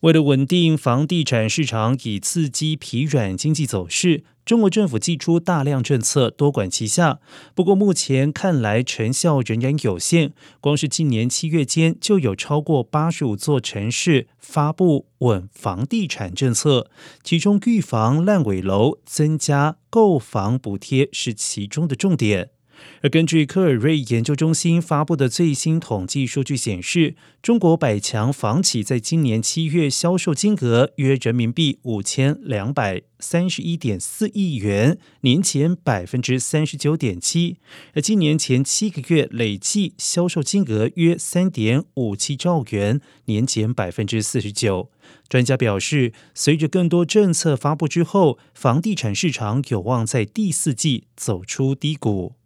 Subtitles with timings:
[0.00, 7.18] 为了稳定房地产市场，以刺激疲软经济走势，中国政府寄出大量政策，多管齐下。
[7.54, 10.32] 不过目前看来成效仍然有限。
[10.60, 16.90] 光是今年七月间，就有超过八十五座城市发布稳房地产政策，
[17.22, 22.48] 其中预防烂尾楼、增加购房补贴是其中的重点。
[23.02, 37.56] 而根据科尔瑞研究中心发布的最新统计数据显示，中国百强房企在今年七月销售金额约人民币五千两百三十一点四亿元，年前百分之三十九点七。
[37.94, 44.90] 而今年前七个月累计销售金额约三点五七兆元，年减百分之四十九。
[45.28, 52.39] 专家表示，随着更多政策发布之后，房地产市场有望在第四季走出低谷。